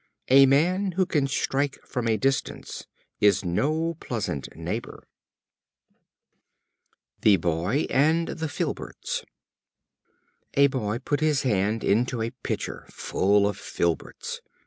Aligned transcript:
A 0.29 0.47
man 0.47 0.93
who 0.93 1.05
can 1.05 1.27
strike 1.27 1.77
from 1.85 2.07
a 2.07 2.17
distance 2.17 2.87
is 3.19 3.45
no 3.45 3.97
pleasant 3.99 4.49
neighbor. 4.55 5.07
The 7.21 7.37
Boy 7.37 7.85
and 7.87 8.29
the 8.29 8.49
Filberts. 8.49 9.23
A 10.55 10.65
Boy 10.65 10.97
put 10.97 11.19
his 11.19 11.43
hand 11.43 11.83
into 11.83 12.19
a 12.19 12.31
pitcher 12.31 12.87
full 12.89 13.47
of 13.47 13.57
filberts. 13.59 14.41